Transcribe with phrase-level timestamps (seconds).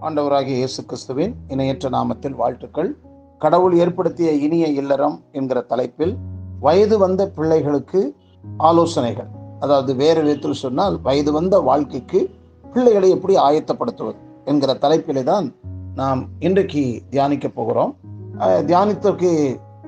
[0.00, 2.96] ஆண்டவராகிய இயேசு கிறிஸ்துவின் இணையற்ற நாமத்தில் வாழ்த்துக்கள்.
[3.38, 6.16] கடவுள் ஏற்படுத்திய இனிய இல்லறம் என்கிற தலைப்பில்
[6.60, 8.14] வயது வந்த பிள்ளைகளுக்கு
[8.58, 9.26] ஆலோசனைகள்.
[9.60, 12.30] அதாவது வேறு விதத்தில் சொன்னால் வயது வந்த வாழ்க்கைக்கு
[12.72, 14.14] பிள்ளைகளை எப்படி ஆயத்தப்படுத்துவது
[14.44, 15.54] என்கிற தலைப்பிலே தான்
[15.94, 17.96] நாம் இன்றைக்கு தியானிக்க போகிறோம்.
[18.38, 18.64] அஹ்,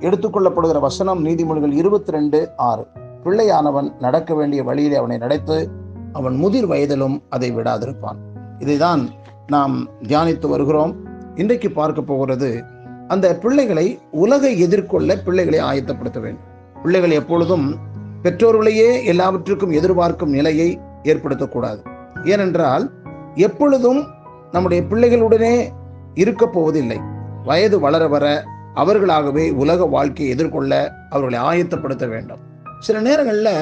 [0.00, 2.86] எடுத்துக்கொள்ளப்படுகிற வசனம் நீதிமொழிகள் இருபத்தி ரெண்டு ஆறு.
[3.28, 5.70] பிள்ளையானவன் நடக்க வேண்டிய வழியிலே அவனை நடத்து
[6.12, 8.18] அவன் முதிர் வயதிலும் அதை விடாதிருப்பான்.
[8.58, 9.08] இதைதான்
[9.46, 10.96] நாம் தியானித்து வருகிறோம்.
[11.34, 12.62] இன்றைக்கு பார்க்க போகிறது
[13.08, 16.46] அந்த பிள்ளைகளை உலகை எதிர்கொள்ள பிள்ளைகளை ஆயத்தப்படுத்த வேண்டும்.
[16.82, 17.76] பிள்ளைகள் எப்பொழுதும்
[18.22, 21.78] பெற்றோர்களையே எல்லாவற்றுக்கும் எதிர்பார்க்கும் நிலையை ஏற்படுத்தக்கூடாது.
[22.24, 22.90] ஏனென்றால்
[23.34, 24.04] எப்பொழுதும்
[24.52, 25.68] நம்முடைய பிள்ளைகளுடனே
[26.14, 27.00] இருக்க போவதில்லை.
[27.44, 32.38] வயது வளர வர அவர்களாகவே உலக வாழ்க்கையை எதிர்கொள்ள அவர்களை ஆயத்தப்படுத்த வேண்டும்.
[32.86, 33.54] சில நேரங்களில்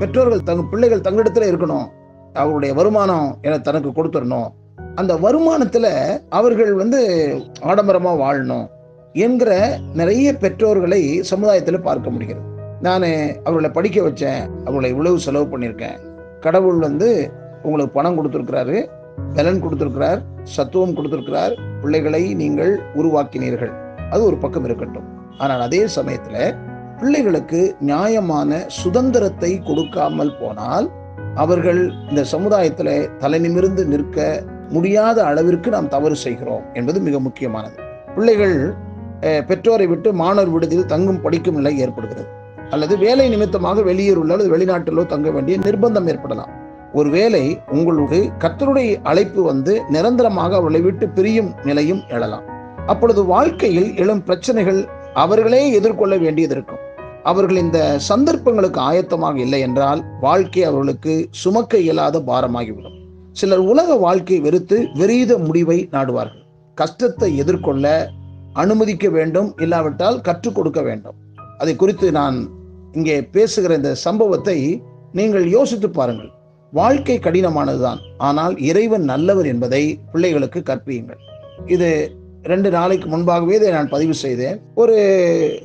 [0.00, 1.86] பெற்றோர்கள் தங்க பிள்ளைகள் தங்களிடத்துல இருக்கணும்.
[2.32, 4.48] அவருடைய வருமானம் என தனக்கு கொடுத்துடணும்.
[4.94, 5.86] அந்த வருமானத்துல
[6.28, 7.00] அவர்கள் வந்து
[7.70, 8.66] ஆடம்பரமா வாழணும்
[9.24, 9.50] என்கிற
[9.94, 12.46] நிறைய பெற்றோர்களை சமுதாயத்தில் பார்க்க முடிகிறது.
[12.80, 13.06] நான்
[13.44, 15.98] அவர்களை படிக்க வச்சேன் அவர்களை இவ்வளவு செலவு பண்ணியிருக்கேன்.
[16.40, 17.08] கடவுள் வந்து
[17.62, 18.76] உங்களுக்கு பணம் கொடுத்துருக்கிறாரு
[19.36, 23.72] பலன் கொடுத்துருக்கிறார் சத்துவம் கொடுத்துருக்கிறார் பிள்ளைகளை நீங்கள் உருவாக்கினீர்கள்.
[24.10, 25.08] அது ஒரு பக்கம் இருக்கட்டும்.
[25.38, 26.36] ஆனால் அதே சமயத்துல
[27.00, 30.86] பிள்ளைகளுக்கு நியாயமான சுதந்திரத்தை கொடுக்காமல் போனால்
[31.42, 34.18] அவர்கள் இந்த சமுதாயத்தில் தலை நிமிர்ந்து நிற்க
[34.74, 37.76] முடியாத அளவிற்கு நாம் தவறு செய்கிறோம் என்பது மிக முக்கியமானது.
[38.14, 38.56] பிள்ளைகள்
[39.48, 42.28] பெற்றோரை விட்டு மாணவர் விடுதியில் தங்கும் படிக்கும் நிலை ஏற்படுகிறது.
[42.74, 46.52] அல்லது வேலை நிமித்தமாக வெளியூரிலோ அல்லது வெளிநாட்டிலோ தங்க வேண்டிய நிர்பந்தம் ஏற்படலாம்.
[46.98, 47.42] ஒருவேளை
[47.78, 52.46] உங்களுக்கு கத்தருடைய அழைப்பு வந்து நிரந்தரமாக அவர்களை விட்டு பிரியும் நிலையும் எழலாம்.
[52.92, 54.80] அப்பொழுது வாழ்க்கையில் எழும் பிரச்சனைகள்
[55.24, 56.82] அவர்களே எதிர்கொள்ள வேண்டியது இருக்கும்.
[57.22, 62.96] அவர்கள் இந்த சந்தர்ப்பங்களுக்கு ஆயத்தமாக இல்லை என்றால் வாழ்க்கை அவர்களுக்கு சுமக்க இயலாத பாரமாகிவிடும்.
[63.32, 66.44] சிலர் உலக வாழ்க்கையை வெறுத்து விரீத முடிவை நாடுவார்கள்.
[66.74, 68.12] கஷ்டத்தை எதிர்கொள்ள
[68.52, 71.16] அனுமதிக்க வேண்டும் இல்லாவிட்டால் கற்றுக் கொடுக்க வேண்டும்.
[71.58, 72.36] அதை குறித்து நான்
[72.92, 76.30] இங்கே பேசுகிற இந்த சம்பவத்தை நீங்கள் யோசித்து பாருங்கள்.
[76.72, 78.00] வாழ்க்கை கடினமானதுதான்.
[78.18, 81.20] ஆனால் இறைவன் நல்லவர் என்பதை பிள்ளைகளுக்கு கற்பியுங்கள்.
[81.66, 84.60] இது ரெண்டு நாளைக்கு முன்பாகவே இதை நான் பதிவு செய்தேன்.
[84.74, 84.96] ஒரு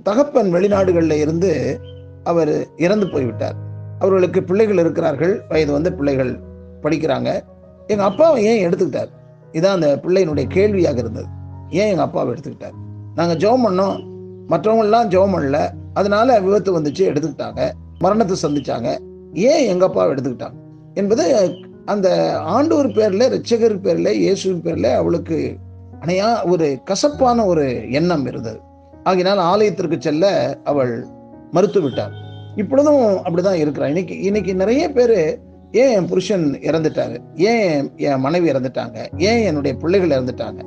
[0.04, 1.80] தகப்பன் வெளிநாடுகளில் இருந்து
[2.24, 3.56] அவர் இறந்து போய்விட்டார்.
[4.00, 5.42] அவர்களுக்கு பிள்ளைகள் இருக்கிறார்கள்.
[5.50, 6.40] வயது வந்த பிள்ளைகள்
[6.82, 7.40] படிக்கிறாங்க.
[7.88, 9.08] எங்கள் அப்பாவை ஏன் எடுத்துக்கிட்டார்?
[9.52, 11.26] இதான் அந்த பிள்ளையினுடைய கேள்வியாக இருந்தது.
[11.70, 12.74] ஏன் எங்கள் அப்பாவை எடுத்துக்கிட்டார்?
[13.16, 14.04] நாங்கள் ஜெபம் பண்ணோம்.
[14.50, 15.70] மற்றவங்கெல்லாம் ஜெபம் பண்ணல.
[15.94, 17.72] அதனால விபத்து வந்துச்சு எடுத்துக்கிட்டாங்க.
[18.00, 18.98] மரணத்தை சந்திச்சாங்க.
[19.34, 20.54] ஏன் எங்கள் அப்பாவை எடுத்துக்கிட்டாங்க?
[20.94, 21.54] என்பது
[21.86, 25.58] அந்த ஆண்டூர் பேரில் ரட்சகர் பேரில் இயேசுவின் பேரில் அவளுக்கு
[26.06, 28.60] அணையா ஒரு கசப்பான ஒரு எண்ணம் இருந்தது.
[29.06, 31.06] ஆகினால் ஆலயத்திற்கு செல்ல அவள்
[31.52, 32.12] மறுத்து விட்டார்
[32.56, 35.40] இப்பொழுதும் அப்படிதான் இருக்கிறா இன்னைக்கு இன்னைக்கு நிறைய பேர்
[35.72, 37.18] ஏன் என் புருஷன் இறந்துட்டாரு?
[37.36, 39.08] ஏன் என் மனைவி இறந்துட்டாங்க?
[39.18, 40.60] ஏன் என்னுடைய பிள்ளைகள் இறந்துட்டாங்க?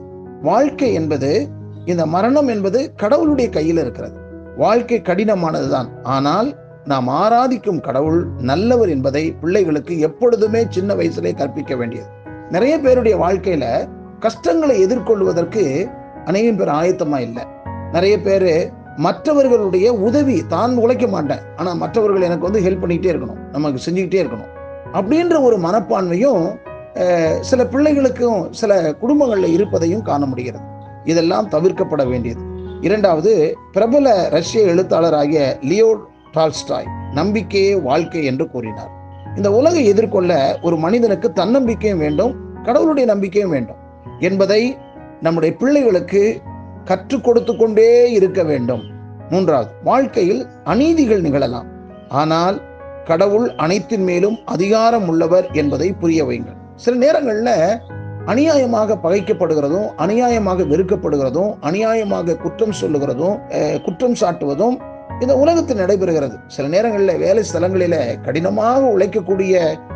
[0.42, 1.48] வாழ்க்கை என்பது
[1.84, 4.16] இந்த மரணம் என்பது கடவுளுடைய கையில் இருக்கிறது.
[4.56, 5.88] வாழ்க்கை கடினமானதுதான்.
[6.02, 12.08] ஆனால் நாம் ஆராதிக்கும் கடவுள் நல்லவர் என்பதை பிள்ளைகளுக்கு எப்பொழுதுமே சின்ன வயசுலே கற்பிக்க வேண்டியது.
[12.50, 13.88] நிறைய பேருடைய வாழ்க்கையில
[14.24, 15.62] கஷ்டங்களை எதிர்கொள்வதற்கு
[16.24, 17.44] அநேகம் பேர் ஆயத்தமா இல்லை.
[17.92, 18.50] நிறைய பேர்
[19.06, 21.42] மற்றவர்களுடைய உதவி தான் உழைக்க மாட்டேன்.
[21.56, 23.40] ஆனா மற்றவர்கள் எனக்கு வந்து ஹெல்ப் பண்ணிக்கிட்டே இருக்கணும்.
[23.52, 24.50] நமக்கு செஞ்சுக்கிட்டே இருக்கணும்.
[24.98, 26.42] அப்படின்ற ஒரு மனப்பான்மையும்
[27.50, 30.64] சில பிள்ளைகளுக்கும் சில குடும்பங்களில் இருப்பதையும் காண முடிகிறது.
[31.04, 32.42] இதெல்லாம் தவிர்க்கப்பட வேண்டியது.
[32.80, 33.32] இரண்டாவது
[33.72, 34.06] பிரபல
[34.36, 35.90] ரஷ்ய எழுத்தாளராகிய லியோ
[36.36, 38.92] டால்ஸ்டாய் நம்பிக்கையே வாழ்க்கை என்று கூறினார்.
[39.36, 42.34] இந்த உலகை எதிர்கொள்ள ஒரு மனிதனுக்கு தன்னம்பிக்கையும் வேண்டும்
[42.66, 43.77] கடவுளுடைய நம்பிக்கையும் வேண்டும்.
[44.28, 44.62] என்பதை
[45.20, 46.22] நம்முடைய பிள்ளைகளுக்கு
[46.84, 48.84] கற்றுக் கொடுத்து கொண்டே இருக்க வேண்டும்.
[49.30, 51.68] மூன்றாவது வாழ்க்கையில் அநீதிகள் நிகழலாம்.
[52.20, 52.56] ஆனால்
[53.04, 57.54] கடவுள் அனைத்தின் மேலும் அதிகாரம் உள்ளவர் என்பதை புரிய வைங்கள் சில நேரங்களில்
[58.32, 63.36] அநியாயமாக பகைக்கப்படுகிறதும் அநியாயமாக வெறுக்கப்படுகிறதும் அநியாயமாக குற்றம் சொல்லுகிறதும்
[63.84, 64.76] குற்றம் சாட்டுவதும்
[65.20, 66.36] இந்த உலகத்தில் நடைபெறுகிறது.
[66.46, 69.54] சில நேரங்களில் வேலை ஸ்தலங்களில கடினமாக உழைக்கக்கூடிய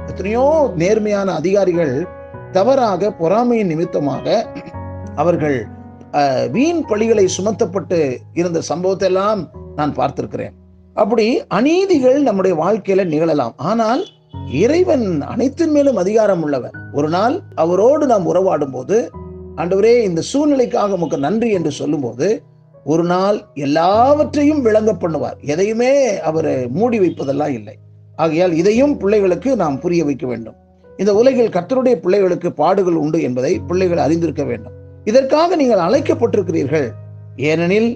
[0.08, 0.46] எத்தனையோ
[0.82, 1.94] நேர்மையான அதிகாரிகள்
[2.56, 4.26] தவறாக பொறாமையின் நிமித்தமாக
[5.22, 5.58] அவர்கள்
[6.54, 7.99] வீண் பழிகளை சுமத்தப்பட்டு
[8.40, 9.40] இருந்த சம்பவத்தை எல்லாம்
[9.78, 10.54] நான் பார்த்திருக்கிறேன்.
[10.96, 11.26] அப்படி
[11.58, 13.54] அநீதிகள் நம்முடைய வாழ்க்கையில நிகழலாம்.
[13.70, 14.02] ஆனால்
[14.62, 17.34] இறைவன் அனைத்தின் மேலும் அதிகாரம் உள்ளவர் ஒரு நாள்
[17.64, 18.96] அவரோடு நாம் உறவாடும் போது
[19.60, 22.28] ஆண்டவரே இந்த சூழ்நிலைக்காக உமக்கு நன்றி என்று சொல்லும்போது
[22.93, 25.38] ஒரு நாள் எல்லாவற்றையும் விளங்க பண்ணுவார்.
[25.52, 25.93] எதையுமே
[26.31, 27.76] அவர் மூடி வைப்பதெல்லாம் இல்லை.
[28.22, 30.58] ஆகையால் இதையும் பிள்ளைகளுக்கு நாம் புரிய வைக்க வேண்டும்.
[31.02, 34.75] இந்த உலகில் கர்த்தருடைய பிள்ளைகளுக்கு பாடுகள் உண்டு என்பதை பிள்ளைகள் அறிந்திருக்க வேண்டும்.
[35.04, 36.88] இதற்காக நீங்கள் அழைக்கப்பட்டிருக்கிறீர்கள்.
[37.50, 37.90] ஏனெனில்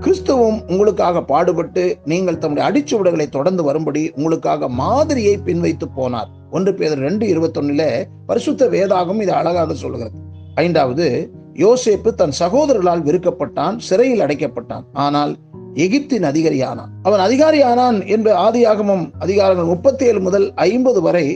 [0.00, 6.30] கிறிஸ்துவும் உங்களுக்காக பாடுபட்டு நீங்கள் தம்முடைய அடிச்சுவடுகளை தொடர்ந்து வரும்படி உங்களுக்காக மாதிரியை பின்வைத்து போனார்.
[6.50, 7.84] ஒன்று பேர் ரெண்டு இருபத்தொன்னுல
[8.26, 10.16] பரிசுத்த வேதாகம் இது அழகாக சொல்கிறது.
[10.54, 11.06] ஐந்தாவது
[11.54, 14.84] யோசேப்பு தன் சகோதரர்களால் விருக்கப்பட்டான் சிறையில் அடைக்கப்பட்டான்.
[14.92, 15.32] ஆனால்
[15.74, 16.90] எகிப்தின் அதிகாரியானான்.
[17.02, 21.26] அவன் அதிகாரியானான் என்று ஆதியாகமம் அதிகாரங்கள் முப்பத்தி ஏழு முதல் ஐம்பது வரை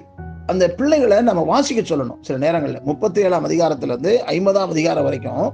[0.46, 2.20] அந்த பிள்ளைகளை நம்ம வாசிக்க சொல்லணும்.
[2.20, 5.46] சில நேரங்களில் முப்பத்தி ஏழாம் அதிகாரத்திலேருந்து ஐம்பதாம் அதிகாரம் வரைக்கும்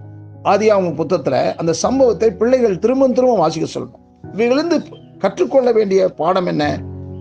[0.45, 4.01] ஆதியாகம புத்தத்தில் அந்த சம்பவத்தை பிள்ளைகள் திரும்ப திரும்ப வாசிக்க சொல்லணும்.
[4.35, 4.77] இவைகளிருந்து
[5.19, 6.65] கற்றுக்கொள்ள வேண்டிய பாடம் என்ன?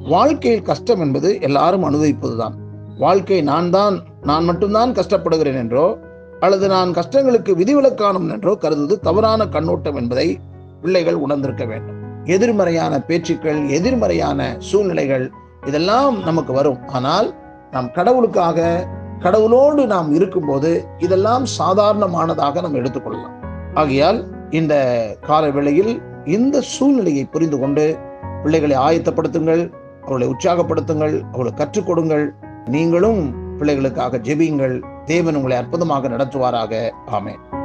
[0.10, 2.56] வாழ்க்கையில் கஷ்டம் என்பது எல்லாரும் அனுபவிப்பதுதான்.
[2.98, 5.98] வாழ்க்கை நான் தான் நான் மட்டும்தான் கஷ்டப்படுகிறேன் என்றோ
[6.40, 10.40] அல்லது நான் கஷ்டங்களுக்கு விதிவிலக்கானும் என்றோ கருதுவது தவறான கண்ணோட்டம் என்பதை
[10.82, 11.98] பிள்ளைகள் உணர்ந்திருக்க வேண்டும்.
[12.26, 15.26] எதிர்மறையான பேச்சுக்கள் எதிர்மறையான சூழ்நிலைகள்
[15.66, 16.82] இதெல்லாம் நமக்கு வரும்.
[16.88, 17.30] ஆனால்
[17.72, 18.88] நாம் கடவுளுக்காக
[19.20, 23.36] கடவுளோடு நாம் இருக்கும்போது இதெல்லாம் சாதாரணமானதாக நாம் எடுத்துக்கொள்ளலாம்.
[23.74, 24.76] ஆகையால் இந்த
[25.22, 28.00] கால வேளையில் இந்த சூழ்நிலையை புரிந்து கொண்டு
[28.44, 29.72] பிள்ளைகளை ஆயத்தப்படுத்துங்கள்
[30.02, 32.34] அவர்களை உற்சாகப்படுத்துங்கள் அவர்களை கற்றுக் கொடுங்கள்.
[32.66, 35.04] நீங்களும் பிள்ளைகளுக்காக ஜெபியுங்கள்.
[35.06, 36.92] தேவன் உங்களை அற்புதமாக நடத்துவாராக.
[37.12, 37.60] ஆமேன்.